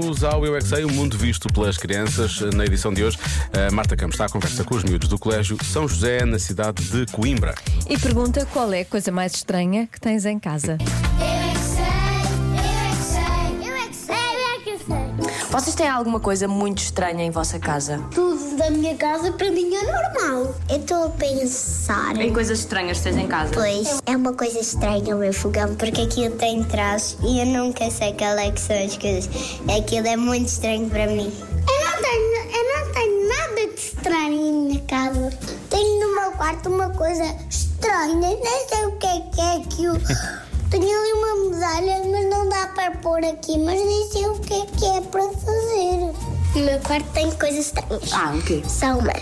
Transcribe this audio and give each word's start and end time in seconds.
Vamos 0.00 0.22
ao 0.22 0.46
Eu 0.46 0.56
é 0.56 0.60
Sei, 0.60 0.84
o 0.84 0.92
mundo 0.92 1.18
visto 1.18 1.52
pelas 1.52 1.76
crianças. 1.76 2.40
Na 2.54 2.64
edição 2.64 2.94
de 2.94 3.02
hoje, 3.02 3.18
a 3.52 3.68
Marta 3.72 3.96
Campos 3.96 4.14
está 4.14 4.26
à 4.26 4.28
conversa 4.28 4.62
com 4.62 4.76
os 4.76 4.84
miúdos 4.84 5.08
do 5.08 5.18
Colégio 5.18 5.58
São 5.64 5.88
José, 5.88 6.24
na 6.24 6.38
cidade 6.38 6.84
de 6.84 7.04
Coimbra. 7.10 7.52
E 7.90 7.98
pergunta 7.98 8.46
qual 8.46 8.72
é 8.72 8.82
a 8.82 8.84
coisa 8.84 9.10
mais 9.10 9.34
estranha 9.34 9.88
que 9.90 10.00
tens 10.00 10.24
em 10.24 10.38
casa. 10.38 10.78
Eu 11.20 11.26
é 11.26 11.37
Vocês 15.58 15.74
têm 15.74 15.88
alguma 15.88 16.20
coisa 16.20 16.46
muito 16.46 16.78
estranha 16.78 17.24
em 17.24 17.32
vossa 17.32 17.58
casa? 17.58 18.00
Tudo 18.14 18.56
da 18.56 18.70
minha 18.70 18.94
casa 18.94 19.32
para 19.32 19.50
mim 19.50 19.74
é 19.74 19.82
normal. 19.82 20.54
Eu 20.70 20.76
estou 20.76 21.06
a 21.06 21.08
pensar. 21.08 22.16
Em 22.16 22.32
coisas 22.32 22.60
estranhas 22.60 22.98
que 22.98 23.02
tens 23.02 23.16
em 23.16 23.26
casa? 23.26 23.50
Pois 23.52 24.00
é 24.06 24.16
uma 24.16 24.32
coisa 24.34 24.60
estranha 24.60 25.16
o 25.16 25.18
meu 25.18 25.32
fogão, 25.32 25.74
porque 25.74 26.02
aquilo 26.02 26.36
tem 26.36 26.62
traços 26.62 27.18
e 27.24 27.40
eu 27.40 27.46
nunca 27.46 27.90
sei 27.90 28.12
qual 28.12 28.38
é 28.38 28.52
que 28.52 28.60
são 28.60 28.76
as 28.76 28.96
coisas. 28.96 29.28
Aquilo 29.76 30.06
é 30.06 30.16
muito 30.16 30.46
estranho 30.46 30.88
para 30.88 31.08
mim. 31.08 31.26
Eu 31.26 31.90
não 31.90 32.02
tenho, 32.02 32.36
eu 32.54 32.86
não 32.86 32.92
tenho 32.92 33.28
nada 33.28 33.74
de 33.74 33.80
estranho 33.80 34.32
em 34.34 34.52
minha 34.52 34.80
casa. 34.82 35.32
Tenho 35.70 36.06
no 36.06 36.20
meu 36.20 36.30
quarto 36.36 36.68
uma 36.68 36.90
coisa 36.90 37.24
estranha, 37.50 38.14
nem 38.14 38.68
sei 38.68 38.86
o 38.86 38.92
que 38.92 39.06
é 39.08 39.20
que 39.22 39.40
é 39.40 39.56
aquilo. 39.56 39.98
Tenho 40.70 40.84
ali 40.84 41.12
uma 41.14 41.50
medalha, 41.50 42.04
para 42.88 42.98
pôr 43.00 43.24
aqui, 43.24 43.58
mas 43.58 43.78
nem 43.84 44.10
sei 44.10 44.26
o 44.26 44.34
que 44.40 44.54
é 44.54 44.66
que 44.66 44.84
é 44.86 45.00
para 45.02 45.22
fazer. 45.30 46.12
No 46.54 46.62
meu 46.64 46.78
quarto 46.80 47.06
tem 47.12 47.30
coisas 47.32 47.66
estranhas. 47.66 48.12
Ah, 48.12 48.32
o 48.34 48.42
quê? 48.42 48.62
Só 48.66 48.96
uma. 48.98 49.12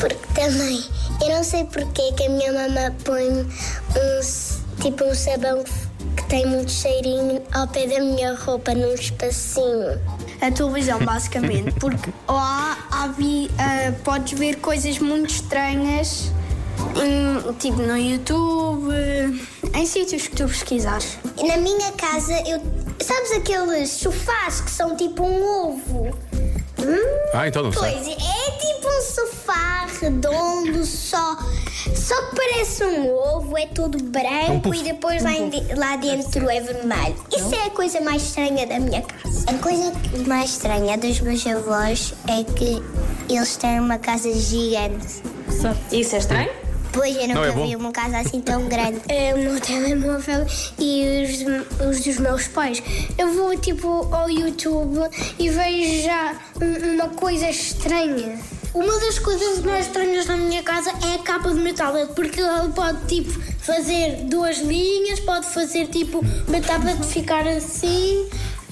Porque 0.00 0.16
também, 0.34 0.82
eu 1.20 1.28
não 1.36 1.44
sei 1.44 1.64
porque 1.64 2.12
que 2.12 2.24
a 2.24 2.28
minha 2.30 2.52
mamãe 2.52 2.90
põe 3.04 3.28
um, 3.30 4.18
s- 4.20 4.58
tipo 4.80 5.04
um 5.04 5.14
sabão 5.14 5.62
que, 5.64 6.24
tem 6.28 6.46
muito 6.46 6.70
cheirinho 6.70 7.42
ao 7.52 7.66
pé 7.68 7.86
da 7.86 8.00
minha 8.00 8.34
roupa 8.34 8.74
num 8.74 8.94
espacinho. 8.94 10.00
A 10.40 10.50
televisão, 10.50 10.98
basicamente, 11.00 11.72
porque 11.78 12.10
lá 12.26 12.78
há 12.90 13.06
vi- 13.08 13.50
ah, 13.58 13.92
podes 14.02 14.38
ver 14.38 14.56
coisas 14.56 14.98
muito 14.98 15.30
estranhas, 15.30 16.30
em- 16.96 17.52
tipo 17.54 17.76
no 17.82 17.96
YouTube, 17.98 18.92
em 19.74 19.86
sítios 19.86 20.26
que 20.28 20.36
tu 20.36 20.46
pesquisares. 20.48 21.18
Na 21.46 21.56
minha 21.58 21.92
casa, 21.92 22.32
eu. 22.48 22.83
Sabes 23.00 23.32
aqueles 23.32 23.90
sofás 23.90 24.60
que 24.60 24.70
são 24.70 24.96
tipo 24.96 25.22
um 25.24 25.68
ovo? 25.68 26.16
Hum? 26.80 27.30
Ah, 27.32 27.48
então 27.48 27.62
não 27.62 27.72
sei. 27.72 27.92
Pois, 27.92 28.06
é 28.08 28.50
tipo 28.58 28.88
um 28.88 29.02
sofá 29.02 29.86
redondo, 30.00 30.84
só, 30.84 31.36
só 31.94 32.14
que 32.26 32.36
parece 32.36 32.84
um 32.84 33.08
ovo, 33.14 33.56
é 33.56 33.66
todo 33.66 34.02
branco 34.02 34.60
puff. 34.70 34.78
e 34.78 34.82
depois 34.82 35.22
lá, 35.22 35.32
em 35.32 35.50
lá 35.76 35.96
dentro 35.96 36.48
é 36.50 36.60
vermelho. 36.60 37.16
Isso 37.34 37.54
é 37.54 37.66
a 37.66 37.70
coisa 37.70 38.00
mais 38.00 38.22
estranha 38.22 38.66
da 38.66 38.78
minha 38.78 39.02
casa. 39.02 39.46
A 39.48 39.54
coisa 39.54 39.92
mais 40.26 40.50
estranha 40.50 40.98
dos 40.98 41.20
meus 41.20 41.46
avós 41.46 42.14
é 42.28 42.44
que 42.44 42.82
eles 43.32 43.56
têm 43.56 43.80
uma 43.80 43.98
casa 43.98 44.32
gigante. 44.32 45.22
Isso 45.90 46.14
é 46.14 46.18
estranho? 46.18 46.63
Pois 46.94 47.16
eu 47.16 47.28
Não 47.28 47.34
nunca 47.34 47.46
é 47.48 47.52
bom? 47.52 47.66
vi 47.66 47.76
uma 47.76 47.92
casa 47.92 48.18
assim 48.18 48.40
tão 48.40 48.66
grande. 48.68 49.00
É 49.08 49.34
o 49.34 49.38
meu 49.38 49.60
telemóvel 49.60 50.46
e 50.78 51.24
os, 51.24 51.86
os 51.88 52.00
dos 52.04 52.18
meus 52.18 52.46
pais. 52.48 52.82
Eu 53.18 53.32
vou 53.34 53.56
tipo 53.58 54.08
ao 54.14 54.30
YouTube 54.30 55.00
e 55.38 55.48
vejo 55.50 56.02
já 56.04 56.34
um- 56.62 56.94
uma 56.94 57.08
coisa 57.08 57.48
estranha. 57.50 58.38
Uma 58.72 58.98
das 58.98 59.18
coisas 59.20 59.60
mais 59.60 59.86
estranhas 59.86 60.26
na 60.26 60.36
minha 60.36 60.62
casa 60.62 60.90
é 60.90 61.14
a 61.14 61.18
capa 61.18 61.50
do 61.50 61.56
meu 61.60 61.72
tablet, 61.74 62.08
porque 62.14 62.40
ele 62.40 62.72
pode 62.74 63.06
tipo 63.06 63.30
fazer 63.60 64.24
duas 64.24 64.58
linhas, 64.58 65.20
pode 65.20 65.46
fazer 65.46 65.86
tipo 65.86 66.20
meu 66.48 66.60
tablet 66.60 67.00
ficar 67.04 67.46
assim. 67.46 68.26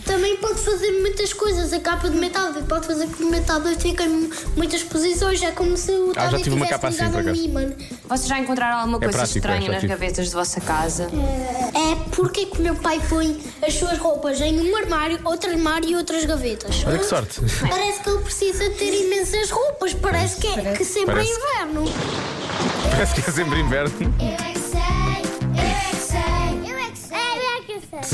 Também 0.04 0.36
pode 0.36 0.60
fazer 0.60 0.90
muitas 1.00 1.32
coisas. 1.32 1.72
A 1.72 1.80
capa 1.80 2.08
do 2.08 2.16
meu 2.16 2.30
tablet 2.30 2.66
pode 2.66 2.86
fazer 2.86 3.06
com 3.06 3.14
que 3.14 3.22
o 3.24 3.30
meu 3.30 3.42
tablet 3.44 3.80
fique 3.80 4.02
em 4.02 4.30
muitas 4.56 4.82
posições. 4.82 5.42
É 5.42 5.50
como 5.52 5.76
se 5.76 5.92
o 5.92 6.12
Ah, 6.16 6.28
já 6.28 6.38
tive 6.38 6.56
uma 6.56 6.66
capa 6.66 6.88
assim, 6.88 7.08
por 7.10 7.20
um. 7.24 7.72
Vocês 8.08 8.28
já 8.28 8.38
encontraram 8.38 8.78
alguma 8.78 8.98
coisa 8.98 9.18
prático, 9.18 9.38
estranha 9.38 9.68
é, 9.68 9.72
nas 9.72 9.84
gavetas 9.84 10.26
de 10.26 10.32
vossa 10.32 10.60
casa? 10.60 11.08
É 11.74 11.94
porque 12.10 12.46
que 12.46 12.58
o 12.58 12.62
meu 12.62 12.74
pai 12.74 13.00
põe 13.08 13.40
as 13.66 13.74
suas 13.74 13.98
roupas 13.98 14.40
em 14.40 14.60
um 14.60 14.76
armário, 14.76 15.20
outro 15.24 15.50
armário 15.50 15.88
e 15.90 15.96
outras 15.96 16.24
gavetas. 16.24 16.82
Olha 16.86 16.98
que 16.98 17.06
sorte. 17.06 17.40
Parece 17.68 18.00
que 18.00 18.08
ele 18.10 18.22
precisa 18.22 18.70
ter 18.70 19.04
imensas 19.06 19.50
roupas. 19.50 19.94
Parece 19.94 20.40
que 20.40 20.46
é 20.48 20.72
que 20.72 20.84
sempre 20.84 21.14
Parece. 21.14 21.30
é 21.30 21.36
inverno. 21.36 21.84
Parece 22.90 23.14
que 23.14 23.20
é 23.20 23.32
sempre 23.32 23.60
inverno. 23.60 24.14
É 24.20 24.41